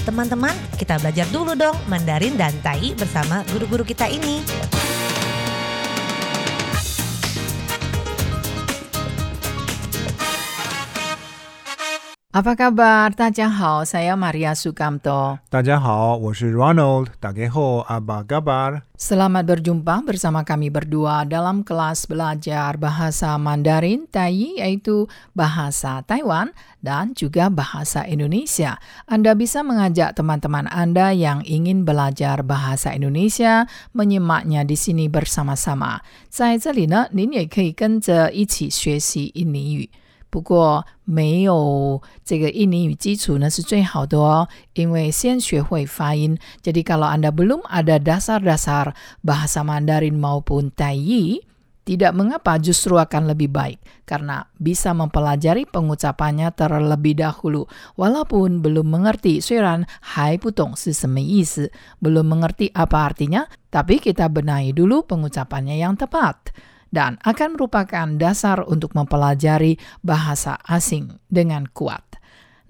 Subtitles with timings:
[0.00, 4.79] Teman-teman, kita belajar dulu dong Mandarin dan Tai bersama guru-guru kita ini.
[12.35, 13.15] Apa kabar?
[13.15, 15.39] 大家好，saya Maria Sukamto.
[15.47, 17.07] 大家好，我是 Ronald。
[17.23, 18.83] 大家好，apa kabar？
[18.99, 26.51] Selamat berjumpa bersama kami berdua dalam kelas belajar bahasa Mandarin Tai yaitu bahasa Taiwan
[26.83, 28.83] dan juga bahasa Indonesia.
[29.07, 33.63] Anda bisa mengajak teman-teman Anda yang ingin belajar bahasa Indonesia
[33.95, 36.03] menyimaknya di sini bersama-sama.
[36.27, 39.87] 在这里呢，您也可以跟着一起学习印尼语。
[40.29, 46.37] 不过没有这个印尼语基础呢是最好的哦，因为先学会发音。
[46.61, 48.91] Jadi kalau Anda belum ada dasar-dasar
[49.23, 51.39] bahasa Mandarin maupun Tai,
[51.85, 53.77] tidak mengapa justru akan lebih baik
[54.09, 61.69] karena bisa mempelajari pengucapannya terlebih dahulu walaupun belum mengerti 虽然还不懂是什么意思
[62.01, 66.57] belum mengerti apa artinya tapi kita benahi dulu pengucapannya yang tepat
[66.90, 72.02] dan akan merupakan dasar untuk mempelajari bahasa asing dengan kuat.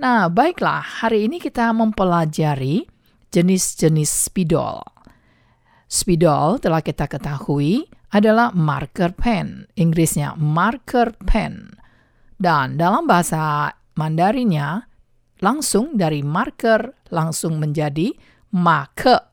[0.00, 2.88] Nah, baiklah, hari ini kita mempelajari
[3.32, 4.80] jenis-jenis spidol.
[5.90, 11.76] Spidol telah kita ketahui adalah marker pen, Inggrisnya marker pen.
[12.40, 13.68] Dan dalam bahasa
[14.00, 14.88] Mandarinnya,
[15.44, 18.08] langsung dari marker langsung menjadi
[18.56, 19.28] marker.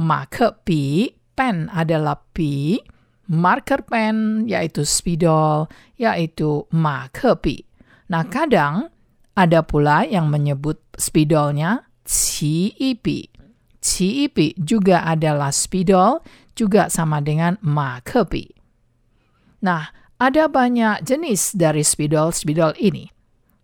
[0.00, 2.76] Marker pi, pen adalah pi,
[3.30, 7.38] marker pen yaitu spidol yaitu marker
[8.10, 8.90] Nah, kadang
[9.38, 13.30] ada pula yang menyebut spidolnya ciipi.
[13.80, 16.20] Ciipi juga adalah spidol,
[16.58, 18.26] juga sama dengan marker
[19.62, 19.82] Nah,
[20.20, 23.08] ada banyak jenis dari spidol-spidol ini.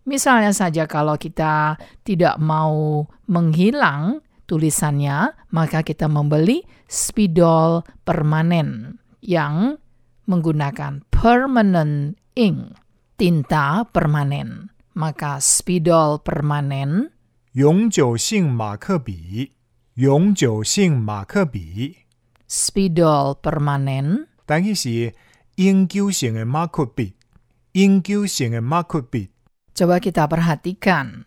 [0.07, 1.75] Misalnya saja kalau kita
[2.07, 9.78] tidak mau menghilang tulisannya, maka kita membeli spidol permanen yang
[10.26, 12.76] menggunakan permanent ink,
[13.16, 14.70] tinta permanen.
[14.92, 17.16] Maka spidol permanen
[17.52, 19.52] 永久性马克笔，
[19.94, 22.04] 永久性马克笔，
[22.48, 25.14] spidol permanen 但伊是
[25.56, 27.14] 永久性的马克笔，
[27.72, 29.30] 永久性的马克笔。
[29.74, 31.24] Coba kita perhatikan.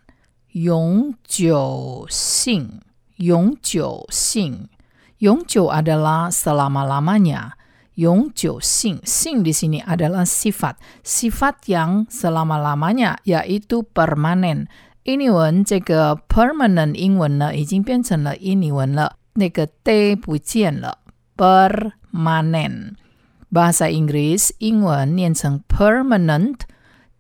[0.54, 2.82] 永久性,
[3.18, 4.70] 永久性.
[5.18, 7.52] 永久 adalah selama-lamanya.
[7.52, 7.59] 永
[8.00, 10.76] 久性, sing di sini adalah sifat.
[11.02, 14.68] Sifat yang selama-lamanya yaitu permanen.
[15.04, 20.98] 印尼文这个 permanent 英文呢，已经变成了印尼文了，那个 d 不见了，
[21.38, 26.62] permanent。Bahasa Inggris 英文念成 permanent，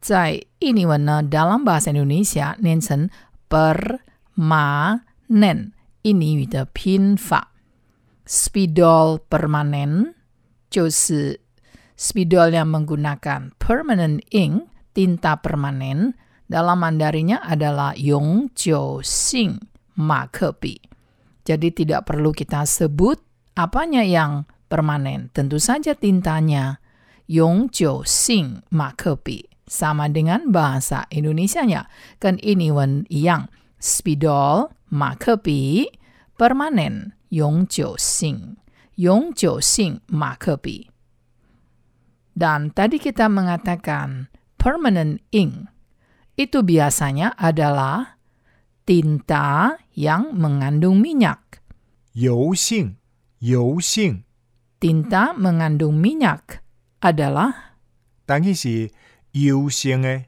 [0.01, 3.09] 在印尼文呢，dalam bahasa Indonesia 念成
[3.47, 7.51] permanen，印尼语的拼法。
[8.25, 10.16] Spidol permanen
[10.70, 11.41] 就是
[12.00, 16.16] spidol yang menggunakan permanent ink, tinta permanen,
[16.48, 19.60] dalam mandarinya adalah Yong Jiu Xing,
[20.00, 20.81] maka bi.
[21.44, 23.20] Jadi tidak perlu kita sebut
[23.53, 25.28] apanya yang permanen.
[25.31, 26.81] Tentu saja tintanya
[27.28, 29.44] Yong Jiu Xing maka bi.
[29.70, 31.87] Sama dengan bahasa Indonesianya.
[32.19, 33.47] Kan ini wen yang
[33.78, 35.87] spidol maka bi
[36.34, 38.58] permanen Yong Jiu Xing.
[39.00, 40.89] 永久性马克笔.
[42.35, 44.28] Dan tadi kita mengatakan
[44.59, 45.72] permanent ink
[46.35, 48.19] itu biasanya adalah
[48.83, 51.63] tinta yang mengandung minyak.
[52.16, 52.95] 油性，
[53.39, 54.23] 油性，
[54.79, 56.59] Tinta mengandung minyak
[57.00, 57.75] adalah
[58.25, 58.91] 但伊是
[59.31, 60.25] 油性的，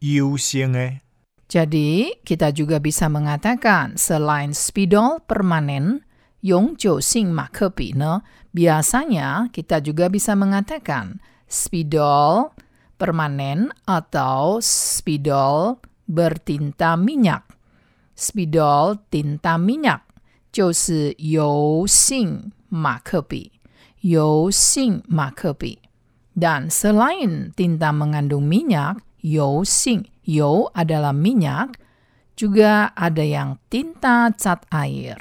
[0.00, 1.00] 油性的。
[1.48, 6.02] jadi kita juga bisa mengatakan selain spidol permanen
[6.40, 8.22] 永久性马克笔呢
[8.54, 11.18] biasanya kita juga bisa mengatakan
[11.50, 12.54] spidol
[12.96, 17.44] permanen atau spidol bertinta minyak.
[18.16, 20.00] Spidol tinta minyak
[20.52, 23.52] 就是油性马克笔，
[24.00, 25.78] 油性马克笔。
[26.36, 31.78] Dan selain tinta mengandung minyak, 油性 Yo adalah minyak,
[32.34, 35.16] juga ada yang tinta cat air.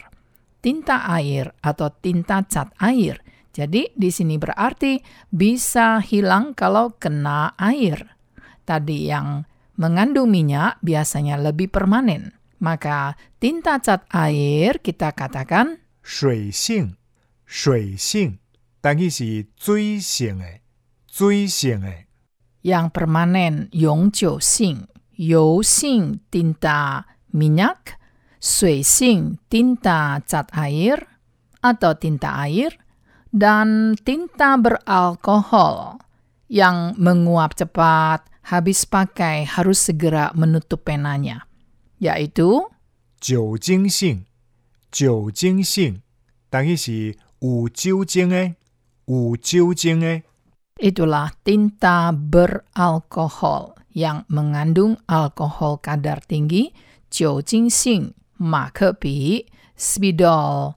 [0.60, 3.22] Tinta air atau tinta cat air.
[3.54, 5.00] Jadi di sini berarti
[5.30, 8.18] bisa hilang kalau kena air.
[8.66, 9.46] Tadi yang
[9.78, 12.34] mengandung minyak biasanya lebih permanen.
[12.60, 16.96] Maka tinta cat air kita katakan 水性，
[17.46, 18.40] 水性，
[18.82, 20.62] 但伊是水性的，
[21.08, 22.06] 水性的。
[22.64, 27.99] yang permanen 永久性油性 tinta minyak
[28.40, 31.08] 水性 tinta cat air
[31.66, 32.78] atau tinta air,
[33.34, 35.98] dan tinta beralkohol
[36.48, 38.22] yang menguap cepat,
[38.54, 41.50] habis pakai harus segera menutup penanya,
[41.98, 42.70] yaitu
[43.18, 44.26] 酒精性，
[44.92, 46.04] 酒精性，
[46.52, 48.54] 但伊是有酒精的，
[49.06, 50.22] 有酒精的。
[50.78, 56.76] itulah tinta beralkohol yang mengandung alkohol kadar tinggi,
[57.10, 60.76] 酒精性 马克笔 spidol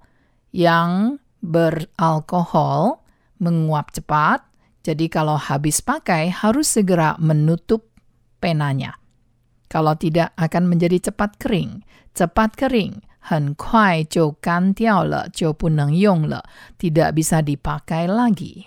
[0.51, 3.03] yang beralkohol
[3.39, 4.43] menguap cepat.
[4.83, 7.93] Jadi kalau habis pakai harus segera menutup
[8.41, 8.97] penanya.
[9.69, 11.85] Kalau tidak akan menjadi cepat kering.
[12.17, 16.49] Cepat kering, 很快就干掉了，就不能用了，
[16.81, 18.65] tidak bisa dipakai lagi.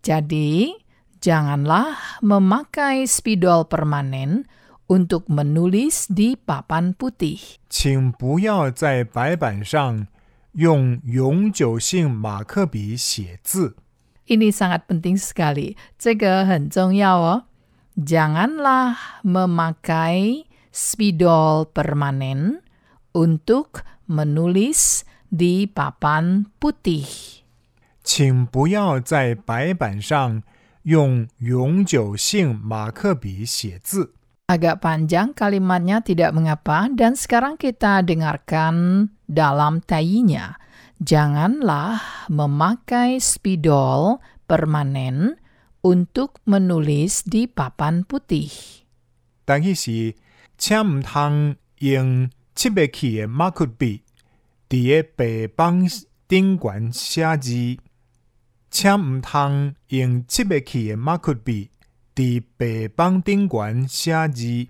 [0.00, 0.72] Jadi,
[1.20, 4.48] janganlah memakai spidol permanen
[4.88, 7.58] untuk menulis di papan putih.
[7.68, 10.06] 请不要在白板上
[10.52, 13.76] 用永久性马克笔写字。
[14.26, 15.76] Ini sangat penting sekali.
[15.98, 17.44] 这个很重要哦。
[17.94, 22.58] Janganlah memakai spidol permanen
[23.14, 27.42] untuk menulis di papan putih.
[28.02, 30.42] 请不要在白板上
[30.82, 34.14] 用永久性马克笔写字。
[34.49, 40.57] Agak panjang kalimatnya tidak mengapa dan sekarang kita dengarkan dalam tayinya.
[40.97, 44.17] Janganlah memakai spidol
[44.49, 45.37] permanen
[45.85, 48.49] untuk menulis di papan putih.
[49.45, 50.17] Tangisi, si,
[50.57, 54.01] cham tang yang cibe kie makut bi,
[54.65, 55.85] die bei bang
[56.25, 57.37] ding guan xia
[59.21, 61.69] tang yang cibe kie makut bi,
[62.18, 64.68] 唔通用七月起的马克笔伫白板顶悬写字。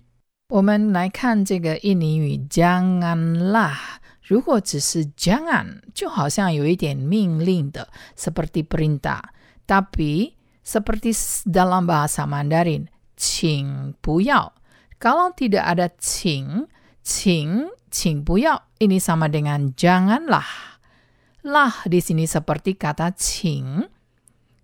[0.49, 3.75] 我们来看这个印尼语 janganlah。
[4.23, 10.35] 如果只是 jangan，就好像有一点命令的，seperti perintah。Tapi
[10.65, 11.12] seperti
[11.45, 14.55] dalam bahasa Mandarin，请不要。
[14.99, 16.67] Kalau tidak ada 请，
[17.03, 23.91] 请请不要，ini sama dengan janganlah。lah di sini seperti kata 请。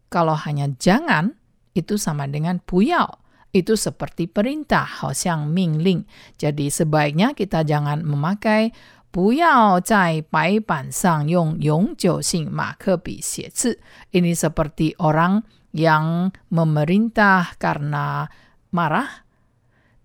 [0.08, 1.36] Kalau hanya jangan,
[1.74, 3.20] itu sama dengan 不要。
[3.50, 6.06] itu seperti perintah, 好像命令。
[6.38, 8.72] Jadi sebaiknya kita jangan memakai
[9.10, 13.82] 不要在白板上用永久性马克笔写字。
[14.14, 15.42] Ini seperti orang
[15.74, 18.30] yang memerintah karena
[18.70, 19.26] marah.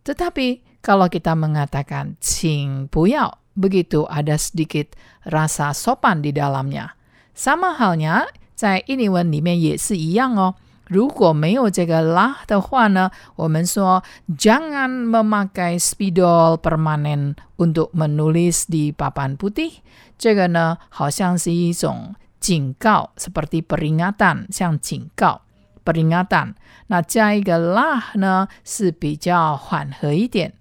[0.02, 6.98] Tetapi kalau kita mengatakan 请不要, begitu ada sedikit rasa sopan di dalamnya.
[7.38, 10.56] Sama halnya 在印尼文里面也是一样哦。
[10.90, 14.04] 如果没有这个啦的话呢，我们说
[14.38, 19.82] jangan memakai spidol permanen untuk menulis di papan putih。
[20.20, 25.42] 这个呢，好像是一种警告，seperti peringatan，像警告
[25.84, 26.54] peringatan。
[26.86, 30.54] 那加一个啦呢，是比较缓和一点。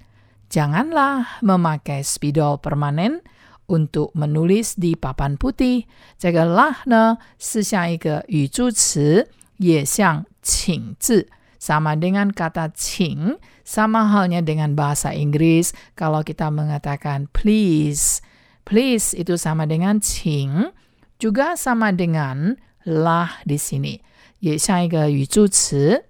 [0.48, 3.20] Janganlah memakai spidol permanen
[3.66, 5.84] untuk menulis di papan putih。
[6.18, 9.28] 这个啦呢，是像一个语助词。
[9.58, 11.28] 也像请字
[11.58, 18.20] sama dengan kata 请 sama halnya dengan bahasa Inggris kalau kita mengatakan please
[18.68, 20.74] please itu sama dengan 请
[21.16, 24.04] juga sama dengan lah di sini
[24.44, 26.04] 也像一个语助词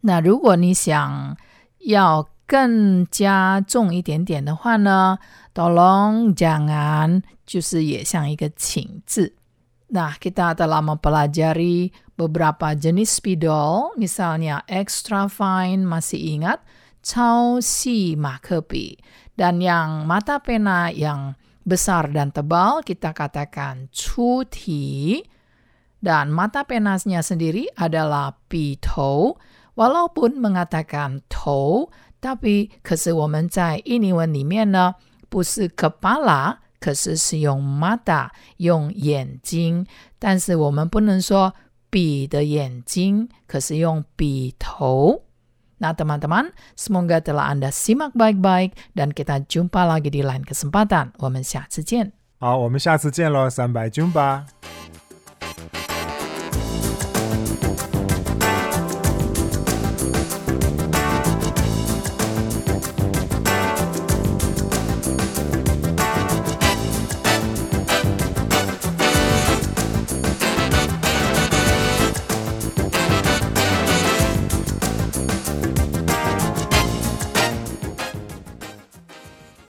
[0.00, 1.36] 那如果你想
[1.86, 5.18] 要更加重一点点的话呢
[5.54, 9.34] tolong jangan 就是也像一个请字
[9.94, 16.62] Nah, kita telah mempelajari beberapa jenis spidol, misalnya extra fine masih ingat,
[17.02, 18.96] 超细马克笔,
[19.36, 21.36] dan yang mata pena yang
[21.66, 25.24] besar dan tebal kita katakan 粗体,
[26.00, 29.36] dan mata penasnya sendiri adalah 笔头,
[29.74, 34.94] walaupun mengatakan 头, tapi 可是我们在印尼文里面呢，
[35.28, 39.86] 不是 kepala 可是是用 mata 用眼睛，
[40.18, 41.54] 但是我们不能说
[41.90, 45.22] 笔的眼睛，可是用笔头。
[45.78, 51.12] Nah teman-teman, semoga telah Anda simak baik-baik dan kita jumpa lagi di lain kesempatan.
[51.18, 52.12] 我们下次见。
[52.38, 54.46] 好，我们下次见喽，三百军吧。